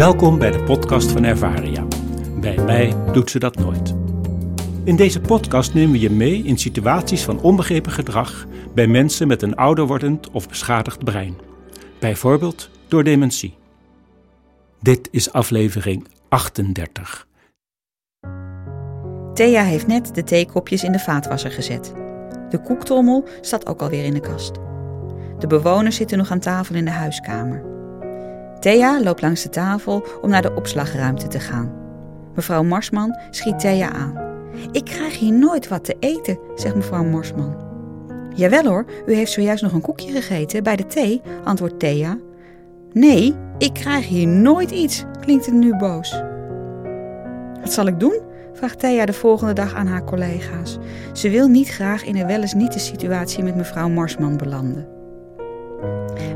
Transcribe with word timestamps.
Welkom 0.00 0.38
bij 0.38 0.50
de 0.50 0.62
podcast 0.62 1.10
van 1.10 1.24
Ervaria. 1.24 1.86
Bij 2.40 2.56
mij 2.64 2.94
doet 3.12 3.30
ze 3.30 3.38
dat 3.38 3.56
nooit. 3.56 3.94
In 4.84 4.96
deze 4.96 5.20
podcast 5.20 5.74
nemen 5.74 5.92
we 5.92 6.00
je 6.00 6.10
mee 6.10 6.42
in 6.42 6.58
situaties 6.58 7.24
van 7.24 7.40
onbegrepen 7.40 7.92
gedrag 7.92 8.46
bij 8.74 8.86
mensen 8.86 9.28
met 9.28 9.42
een 9.42 9.56
ouder 9.56 9.86
wordend 9.86 10.30
of 10.30 10.48
beschadigd 10.48 11.04
brein. 11.04 11.36
Bijvoorbeeld 11.98 12.70
door 12.88 13.04
dementie. 13.04 13.54
Dit 14.78 15.08
is 15.10 15.32
aflevering 15.32 16.06
38. 16.28 17.26
Thea 19.34 19.62
heeft 19.62 19.86
net 19.86 20.14
de 20.14 20.24
theekopjes 20.24 20.84
in 20.84 20.92
de 20.92 20.98
vaatwasser 20.98 21.50
gezet. 21.50 21.92
De 22.50 22.60
koektrommel 22.62 23.28
staat 23.40 23.66
ook 23.66 23.82
alweer 23.82 24.04
in 24.04 24.14
de 24.14 24.20
kast. 24.20 24.52
De 25.38 25.46
bewoners 25.46 25.96
zitten 25.96 26.18
nog 26.18 26.30
aan 26.30 26.40
tafel 26.40 26.74
in 26.74 26.84
de 26.84 26.90
huiskamer. 26.90 27.79
Thea 28.60 29.02
loopt 29.02 29.20
langs 29.20 29.42
de 29.42 29.48
tafel 29.48 30.04
om 30.22 30.30
naar 30.30 30.42
de 30.42 30.54
opslagruimte 30.54 31.26
te 31.26 31.40
gaan. 31.40 31.72
Mevrouw 32.34 32.62
Marsman 32.62 33.18
schiet 33.30 33.58
Thea 33.58 33.92
aan. 33.92 34.28
Ik 34.72 34.84
krijg 34.84 35.18
hier 35.18 35.32
nooit 35.32 35.68
wat 35.68 35.84
te 35.84 35.96
eten, 36.00 36.38
zegt 36.54 36.74
mevrouw 36.74 37.04
Marsman. 37.04 37.56
Jawel 38.34 38.64
hoor, 38.64 38.84
u 39.06 39.14
heeft 39.14 39.32
zojuist 39.32 39.62
nog 39.62 39.72
een 39.72 39.80
koekje 39.80 40.12
gegeten 40.12 40.62
bij 40.62 40.76
de 40.76 40.86
thee, 40.86 41.22
antwoordt 41.44 41.78
Thea. 41.78 42.18
Nee, 42.92 43.34
ik 43.58 43.72
krijg 43.72 44.08
hier 44.08 44.26
nooit 44.26 44.70
iets, 44.70 45.04
klinkt 45.20 45.46
het 45.46 45.54
nu 45.54 45.76
boos. 45.76 46.22
Wat 47.60 47.72
zal 47.72 47.86
ik 47.86 48.00
doen? 48.00 48.20
vraagt 48.52 48.78
Thea 48.78 49.06
de 49.06 49.12
volgende 49.12 49.52
dag 49.52 49.74
aan 49.74 49.86
haar 49.86 50.04
collega's. 50.04 50.78
Ze 51.12 51.30
wil 51.30 51.48
niet 51.48 51.68
graag 51.68 52.04
in 52.04 52.16
een 52.16 52.26
wel 52.26 52.44
niet 52.56 52.72
de 52.72 52.78
situatie 52.78 53.42
met 53.42 53.56
mevrouw 53.56 53.88
Marsman 53.88 54.36
belanden. 54.36 54.99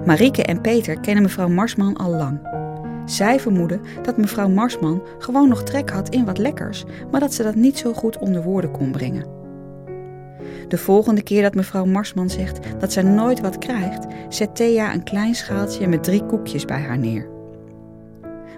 Marieke 0.07 0.43
en 0.43 0.61
Peter 0.61 1.01
kennen 1.01 1.23
mevrouw 1.23 1.49
Marsman 1.49 1.97
al 1.97 2.11
lang. 2.11 2.39
Zij 3.05 3.41
vermoeden 3.41 3.81
dat 4.03 4.17
mevrouw 4.17 4.49
Marsman 4.49 5.03
gewoon 5.19 5.49
nog 5.49 5.63
trek 5.63 5.91
had 5.91 6.09
in 6.09 6.25
wat 6.25 6.39
lekkers, 6.39 6.85
maar 7.11 7.21
dat 7.21 7.35
ze 7.35 7.43
dat 7.43 7.55
niet 7.55 7.79
zo 7.79 7.93
goed 7.93 8.19
onder 8.19 8.43
woorden 8.43 8.71
kon 8.71 8.91
brengen. 8.91 9.27
De 10.69 10.79
volgende 10.79 11.23
keer 11.23 11.43
dat 11.43 11.55
mevrouw 11.55 11.85
Marsman 11.85 12.31
zegt 12.31 12.59
dat 12.79 12.93
zij 12.93 13.03
nooit 13.03 13.41
wat 13.41 13.59
krijgt, 13.59 14.07
zet 14.29 14.57
Thea 14.57 14.95
een 14.95 15.03
klein 15.03 15.35
schaaltje 15.35 15.89
met 15.89 16.05
drie 16.05 16.27
koekjes 16.27 16.65
bij 16.65 16.81
haar 16.81 16.99
neer. 16.99 17.29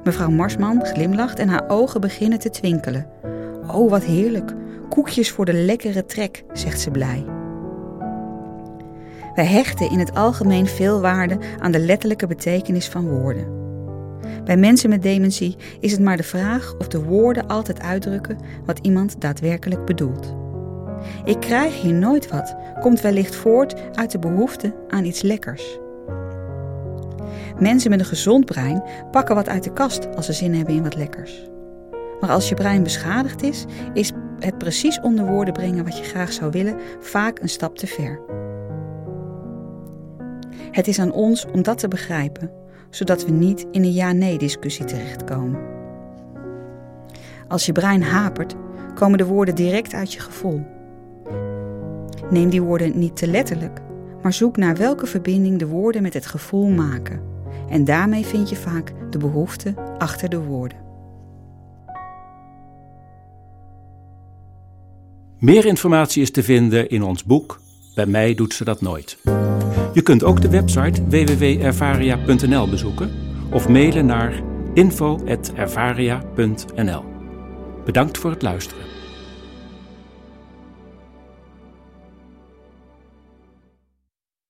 Mevrouw 0.05 0.31
Marsman 0.31 0.86
glimlacht 0.86 1.38
en 1.38 1.48
haar 1.48 1.69
ogen 1.69 2.00
beginnen 2.00 2.38
te 2.38 2.50
twinkelen. 2.50 3.06
Oh, 3.72 3.91
wat 3.91 4.05
heerlijk! 4.05 4.55
Koekjes 4.88 5.31
voor 5.31 5.44
de 5.44 5.53
lekkere 5.53 6.05
trek, 6.05 6.44
zegt 6.53 6.81
ze 6.81 6.91
blij. 6.91 7.35
Wij 9.36 9.46
hechten 9.46 9.90
in 9.90 9.98
het 9.98 10.14
algemeen 10.14 10.66
veel 10.66 11.00
waarde 11.00 11.38
aan 11.58 11.72
de 11.72 11.78
letterlijke 11.78 12.26
betekenis 12.26 12.88
van 12.88 13.08
woorden. 13.08 13.46
Bij 14.44 14.56
mensen 14.56 14.90
met 14.90 15.02
dementie 15.02 15.56
is 15.80 15.92
het 15.92 16.00
maar 16.00 16.16
de 16.16 16.22
vraag 16.22 16.74
of 16.78 16.88
de 16.88 17.02
woorden 17.02 17.46
altijd 17.46 17.80
uitdrukken 17.80 18.38
wat 18.64 18.78
iemand 18.82 19.20
daadwerkelijk 19.20 19.84
bedoelt. 19.84 20.34
Ik 21.24 21.40
krijg 21.40 21.82
hier 21.82 21.94
nooit 21.94 22.28
wat 22.28 22.56
komt 22.80 23.00
wellicht 23.00 23.34
voort 23.34 23.74
uit 23.94 24.10
de 24.10 24.18
behoefte 24.18 24.74
aan 24.88 25.04
iets 25.04 25.22
lekkers. 25.22 25.78
Mensen 27.58 27.90
met 27.90 28.00
een 28.00 28.06
gezond 28.06 28.44
brein 28.44 28.82
pakken 29.10 29.34
wat 29.34 29.48
uit 29.48 29.64
de 29.64 29.72
kast 29.72 30.16
als 30.16 30.26
ze 30.26 30.32
zin 30.32 30.54
hebben 30.54 30.74
in 30.74 30.82
wat 30.82 30.96
lekkers. 30.96 31.48
Maar 32.20 32.30
als 32.30 32.48
je 32.48 32.54
brein 32.54 32.82
beschadigd 32.82 33.42
is, 33.42 33.64
is 33.92 34.12
het 34.38 34.58
precies 34.58 35.00
onder 35.00 35.26
woorden 35.26 35.54
brengen 35.54 35.84
wat 35.84 35.98
je 35.98 36.04
graag 36.04 36.32
zou 36.32 36.50
willen 36.50 36.78
vaak 37.00 37.38
een 37.38 37.48
stap 37.48 37.78
te 37.78 37.86
ver. 37.86 38.44
Het 40.77 40.88
is 40.88 40.98
aan 40.98 41.12
ons 41.12 41.46
om 41.52 41.62
dat 41.62 41.78
te 41.78 41.88
begrijpen, 41.88 42.50
zodat 42.91 43.24
we 43.24 43.30
niet 43.30 43.66
in 43.70 43.82
een 43.82 43.92
ja-nee-discussie 43.92 44.84
terechtkomen. 44.84 45.60
Als 47.48 47.66
je 47.66 47.72
brein 47.72 48.02
hapert, 48.02 48.54
komen 48.94 49.19
de 49.19 49.25
woorden 49.25 49.54
direct 49.54 49.94
uit 49.94 50.12
je 50.12 50.20
gevoel. 50.20 50.66
Neem 52.31 52.50
die 52.50 52.62
woorden 52.62 52.98
niet 52.98 53.16
te 53.16 53.26
letterlijk, 53.26 53.81
maar 54.22 54.32
zoek 54.32 54.56
naar 54.56 54.76
welke 54.76 55.06
verbinding 55.06 55.59
de 55.59 55.66
woorden 55.66 56.03
met 56.03 56.14
het 56.14 56.26
gevoel 56.26 56.69
maken. 56.69 57.20
En 57.69 57.84
daarmee 57.84 58.26
vind 58.26 58.48
je 58.48 58.56
vaak 58.56 58.93
de 59.10 59.19
behoefte 59.19 59.75
achter 59.98 60.28
de 60.28 60.41
woorden. 60.41 60.78
Meer 65.38 65.64
informatie 65.64 66.22
is 66.22 66.31
te 66.31 66.43
vinden 66.43 66.88
in 66.88 67.03
ons 67.03 67.25
boek 67.25 67.60
Bij 67.94 68.06
mij 68.06 68.34
doet 68.34 68.54
ze 68.54 68.64
dat 68.64 68.81
nooit. 68.81 69.19
Je 69.96 70.02
kunt 70.02 70.24
ook 70.24 70.40
de 70.40 70.48
website 70.48 71.02
www.ervaria.nl 71.08 72.68
bezoeken 72.68 73.10
of 73.50 73.68
mailen 73.68 74.06
naar 74.06 74.42
info.ervaria.nl. 74.74 77.04
Bedankt 77.84 78.18
voor 78.18 78.30
het 78.30 78.42
luisteren. 78.42 78.95